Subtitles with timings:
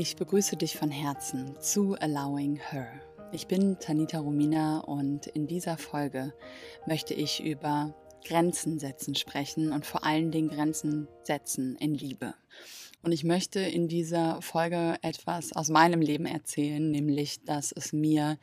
[0.00, 2.88] Ich begrüße dich von Herzen zu Allowing Her.
[3.32, 6.32] Ich bin Tanita Romina und in dieser Folge
[6.86, 12.34] möchte ich über Grenzen setzen sprechen und vor allen Dingen Grenzen setzen in Liebe.
[13.02, 18.38] Und ich möchte in dieser Folge etwas aus meinem Leben erzählen, nämlich dass es mir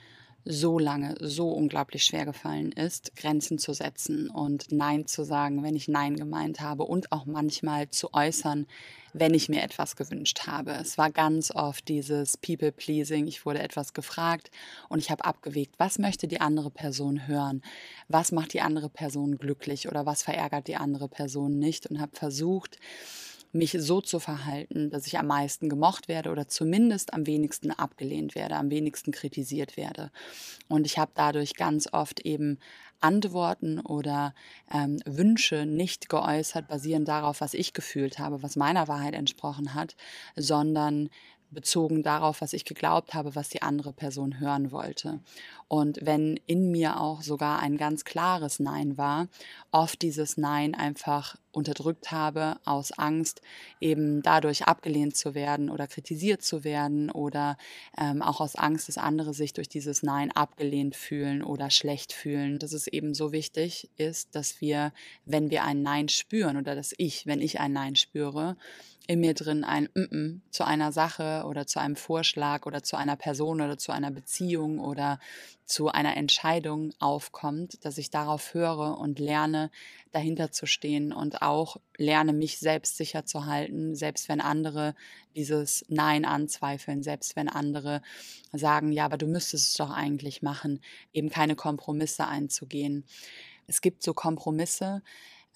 [0.46, 5.76] so lange so unglaublich schwer gefallen ist, Grenzen zu setzen und Nein zu sagen, wenn
[5.76, 8.68] ich Nein gemeint habe und auch manchmal zu äußern,
[9.12, 10.72] wenn ich mir etwas gewünscht habe.
[10.74, 13.28] Es war ganz oft dieses People-Pleasing.
[13.28, 14.52] Ich wurde etwas gefragt
[14.88, 17.64] und ich habe abgewegt, was möchte die andere Person hören?
[18.08, 21.88] Was macht die andere Person glücklich oder was verärgert die andere Person nicht?
[21.88, 22.78] Und habe versucht,
[23.56, 28.36] mich so zu verhalten, dass ich am meisten gemocht werde oder zumindest am wenigsten abgelehnt
[28.36, 30.12] werde, am wenigsten kritisiert werde.
[30.68, 32.60] Und ich habe dadurch ganz oft eben
[33.00, 34.34] Antworten oder
[34.72, 39.96] ähm, Wünsche nicht geäußert, basierend darauf, was ich gefühlt habe, was meiner Wahrheit entsprochen hat,
[40.36, 41.10] sondern
[41.56, 45.20] bezogen darauf, was ich geglaubt habe, was die andere Person hören wollte.
[45.68, 49.28] Und wenn in mir auch sogar ein ganz klares Nein war,
[49.72, 53.42] oft dieses Nein einfach unterdrückt habe aus Angst,
[53.80, 57.58] eben dadurch abgelehnt zu werden oder kritisiert zu werden oder
[57.98, 62.60] ähm, auch aus Angst, dass andere sich durch dieses Nein abgelehnt fühlen oder schlecht fühlen.
[62.60, 64.92] Dass es eben so wichtig ist, dass wir,
[65.26, 68.56] wenn wir ein Nein spüren oder dass ich, wenn ich ein Nein spüre,
[69.08, 72.96] in mir drin ein mm -mm zu einer Sache oder zu einem Vorschlag oder zu
[72.96, 75.20] einer Person oder zu einer Beziehung oder
[75.66, 79.72] zu einer Entscheidung aufkommt, dass ich darauf höre und lerne,
[80.12, 84.96] dahinter zu stehen und auch lerne, mich selbst sicher zu halten, selbst wenn andere
[85.36, 88.02] dieses Nein anzweifeln, selbst wenn andere
[88.54, 90.80] sagen, ja, aber du müsstest es doch eigentlich machen,
[91.14, 93.06] eben keine Kompromisse einzugehen.
[93.68, 95.02] Es gibt so Kompromisse,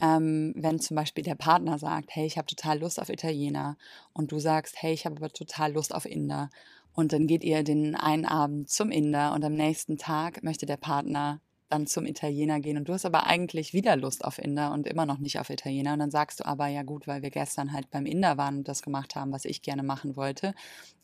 [0.02, 3.78] ähm, wenn zum Beispiel der Partner sagt, hey, ich habe total Lust auf Italiener
[4.14, 6.50] und du sagst, hey, ich habe aber total Lust auf Inder.
[6.94, 10.78] Und dann geht ihr den einen Abend zum Inder und am nächsten Tag möchte der
[10.78, 14.88] Partner dann zum Italiener gehen und du hast aber eigentlich wieder Lust auf Inder und
[14.88, 17.74] immer noch nicht auf Italiener und dann sagst du aber ja gut, weil wir gestern
[17.74, 20.56] halt beim Inder waren und das gemacht haben, was ich gerne machen wollte,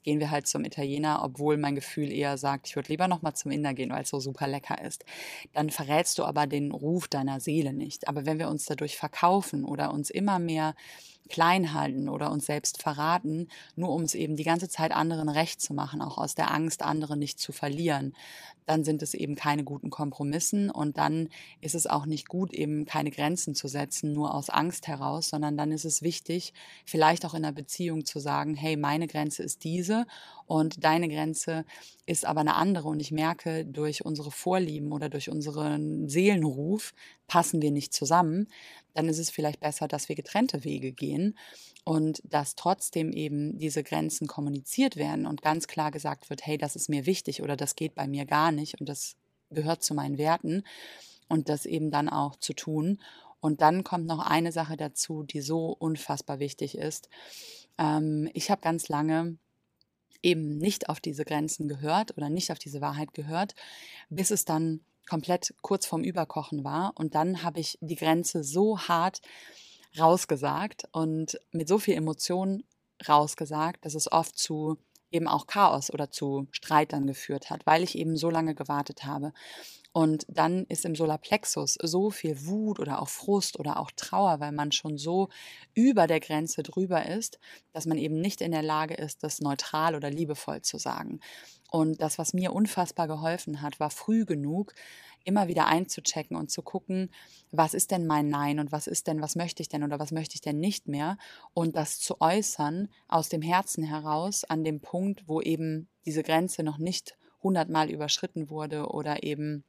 [0.05, 3.33] gehen wir halt zum Italiener, obwohl mein Gefühl eher sagt, ich würde lieber noch mal
[3.33, 5.03] zum Inder gehen, weil es so super lecker ist.
[5.51, 8.07] Dann verrätst du aber den Ruf deiner Seele nicht.
[8.07, 10.75] Aber wenn wir uns dadurch verkaufen oder uns immer mehr
[11.29, 15.61] klein halten oder uns selbst verraten, nur um es eben die ganze Zeit anderen recht
[15.61, 18.13] zu machen, auch aus der Angst, andere nicht zu verlieren,
[18.65, 21.29] dann sind es eben keine guten Kompromissen und dann
[21.61, 25.57] ist es auch nicht gut, eben keine Grenzen zu setzen, nur aus Angst heraus, sondern
[25.57, 26.53] dann ist es wichtig,
[26.85, 29.94] vielleicht auch in einer Beziehung zu sagen, hey, meine Grenze ist diese
[30.45, 31.65] und deine Grenze
[32.05, 36.93] ist aber eine andere und ich merke, durch unsere Vorlieben oder durch unseren Seelenruf
[37.27, 38.47] passen wir nicht zusammen,
[38.93, 41.37] dann ist es vielleicht besser, dass wir getrennte Wege gehen
[41.83, 46.75] und dass trotzdem eben diese Grenzen kommuniziert werden und ganz klar gesagt wird, hey, das
[46.75, 49.15] ist mir wichtig oder das geht bei mir gar nicht und das
[49.51, 50.63] gehört zu meinen Werten
[51.29, 52.99] und das eben dann auch zu tun.
[53.39, 57.09] Und dann kommt noch eine Sache dazu, die so unfassbar wichtig ist.
[57.77, 59.37] Ähm, ich habe ganz lange
[60.21, 63.55] eben nicht auf diese Grenzen gehört oder nicht auf diese Wahrheit gehört,
[64.09, 66.93] bis es dann komplett kurz vorm Überkochen war.
[66.95, 69.21] Und dann habe ich die Grenze so hart
[69.97, 72.63] rausgesagt und mit so viel Emotion
[73.07, 74.77] rausgesagt, dass es oft zu
[75.15, 79.05] eben auch Chaos oder zu Streit dann geführt hat, weil ich eben so lange gewartet
[79.05, 79.33] habe.
[79.93, 84.51] Und dann ist im Solarplexus so viel Wut oder auch Frust oder auch Trauer, weil
[84.51, 85.29] man schon so
[85.73, 87.39] über der Grenze drüber ist,
[87.71, 91.21] dass man eben nicht in der Lage ist, das neutral oder liebevoll zu sagen.
[91.75, 94.73] Und das, was mir unfassbar geholfen hat, war früh genug,
[95.25, 97.11] immer wieder einzuchecken und zu gucken,
[97.51, 100.13] was ist denn mein Nein und was ist denn, was möchte ich denn oder was
[100.13, 101.17] möchte ich denn nicht mehr?
[101.53, 106.63] Und das zu äußern aus dem Herzen heraus an dem Punkt, wo eben diese Grenze
[106.63, 109.65] noch nicht hundertmal überschritten wurde oder eben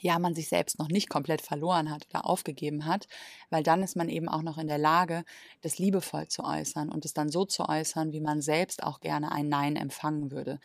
[0.00, 3.08] ja, man sich selbst noch nicht komplett verloren hat oder aufgegeben hat,
[3.50, 5.24] weil dann ist man eben auch noch in der Lage,
[5.62, 9.32] das liebevoll zu äußern und es dann so zu äußern, wie man selbst auch gerne
[9.32, 10.60] ein Nein empfangen würde.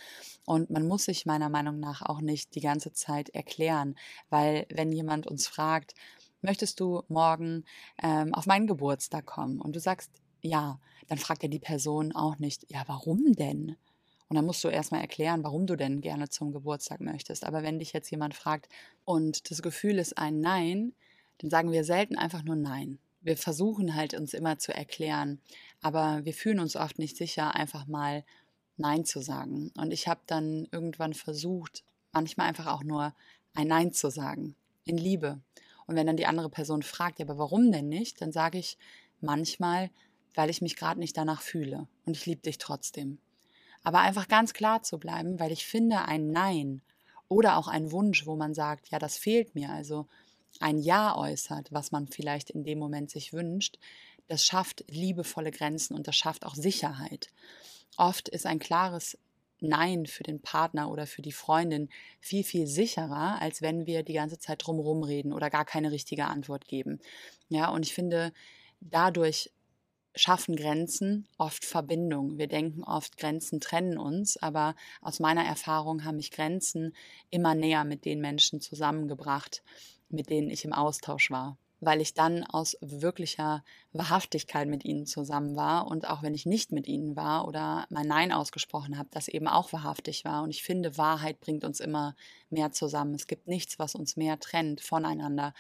[0.46, 3.96] Und man muss sich meiner Meinung nach auch nicht die ganze Zeit erklären,
[4.30, 5.94] weil wenn jemand uns fragt,
[6.42, 7.64] möchtest du morgen
[8.02, 10.12] ähm, auf meinen Geburtstag kommen und du sagst
[10.44, 13.78] ja, dann fragt er die Person auch nicht, ja, warum denn?
[14.30, 17.46] Und dann musst du erstmal erklären, warum du denn gerne zum Geburtstag möchtest.
[17.46, 18.70] Aber wenn dich jetzt jemand fragt
[19.06, 20.94] und das Gefühl ist ein Nein,
[21.40, 23.00] dann sagen wir selten einfach nur Nein.
[23.22, 25.40] Wir versuchen halt uns immer zu erklären,
[25.82, 28.24] aber wir fühlen uns oft nicht sicher, einfach mal
[28.78, 29.72] Nein zu sagen.
[29.78, 33.14] Und ich habe dann irgendwann versucht, manchmal einfach auch nur
[33.54, 34.56] ein Nein zu sagen,
[34.86, 35.40] in Liebe.
[35.86, 38.78] Und wenn dann die andere Person fragt, ja, aber warum denn nicht, dann sage ich
[39.22, 39.90] manchmal,
[40.36, 43.20] weil ich mich gerade nicht danach fühle und ich liebe dich trotzdem.
[43.84, 46.82] Aber einfach ganz klar zu bleiben, weil ich finde, ein Nein
[47.28, 50.08] oder auch ein Wunsch, wo man sagt, ja, das fehlt mir, also
[50.60, 53.80] ein Ja äußert, was man vielleicht in dem Moment sich wünscht,
[54.28, 57.30] das schafft liebevolle Grenzen und das schafft auch Sicherheit.
[57.98, 59.18] Oft ist ein klares
[59.60, 61.90] Nein für den Partner oder für die Freundin
[62.20, 66.26] viel, viel sicherer, als wenn wir die ganze Zeit drumherum reden oder gar keine richtige
[66.26, 67.00] Antwort geben.
[67.50, 68.34] Ja, und ich finde,
[68.82, 69.52] dadurch
[70.16, 72.38] schaffen Grenzen oft Verbindung.
[72.38, 76.96] Wir denken oft, Grenzen trennen uns, aber aus meiner Erfahrung haben mich Grenzen
[77.30, 79.64] immer näher mit den Menschen zusammengebracht,
[80.10, 85.56] mit denen ich im Austausch war weil ich dann aus wirklicher Wahrhaftigkeit mit ihnen zusammen
[85.56, 89.28] war und auch wenn ich nicht mit ihnen war oder mein Nein ausgesprochen habe, das
[89.28, 90.44] eben auch wahrhaftig war.
[90.44, 92.16] Und ich finde, Wahrheit bringt uns immer
[92.50, 93.16] mehr zusammen.
[93.16, 95.54] Es gibt nichts, was uns mehr trennt voneinander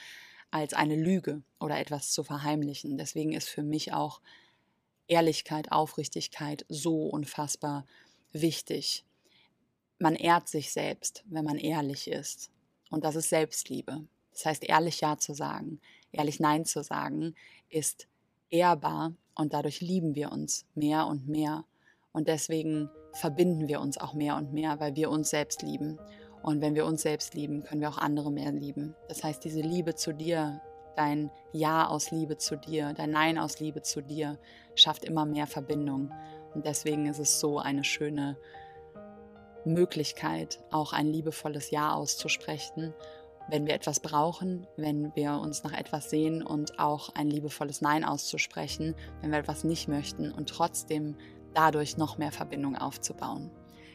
[0.52, 2.98] als eine Lüge oder etwas zu verheimlichen.
[2.98, 4.22] Deswegen ist für mich auch
[5.08, 7.86] Ehrlichkeit, Aufrichtigkeit so unfassbar
[8.32, 9.06] wichtig.
[10.00, 12.52] Man ehrt sich selbst, wenn man ehrlich ist.
[12.90, 14.06] Und das ist Selbstliebe.
[14.32, 15.80] Das heißt, ehrlich Ja zu sagen,
[16.12, 17.36] ehrlich Nein zu sagen,
[17.70, 18.08] ist
[18.50, 21.66] ehrbar und dadurch lieben wir uns mehr und mehr.
[22.12, 26.00] Und deswegen verbinden wir uns auch mehr und mehr, weil wir uns selbst lieben.
[26.42, 28.96] Und wenn wir uns selbst lieben, können wir auch andere mehr lieben.
[29.08, 30.62] Das heißt, diese Liebe zu dir,
[30.96, 34.38] dein Ja aus Liebe zu dir, dein Nein aus Liebe zu dir,
[34.76, 36.12] schafft immer mehr Verbindung.
[36.54, 38.38] Und deswegen ist es so eine schöne
[39.66, 42.94] Möglichkeit, auch ein liebevolles Ja auszusprechen
[43.50, 48.04] wenn wir etwas brauchen, wenn wir uns nach etwas sehen und auch ein liebevolles Nein
[48.04, 51.16] auszusprechen, wenn wir etwas nicht möchten und trotzdem
[51.54, 53.52] dadurch noch mehr Verbindung aufzubauen.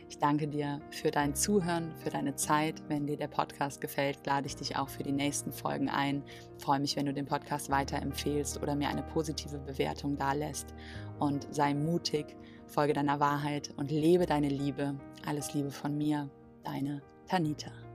[0.08, 2.82] Ich danke dir für dein Zuhören, für deine Zeit.
[2.88, 6.22] Wenn dir der Podcast gefällt, lade ich dich auch für die nächsten Folgen ein.
[6.56, 10.75] Ich freue mich, wenn du den Podcast weiterempfehlst oder mir eine positive Bewertung dalässt.
[11.19, 14.94] Und sei mutig, folge deiner Wahrheit und lebe deine Liebe.
[15.26, 16.31] Alles Liebe von mir,
[16.64, 17.88] deine Tanita.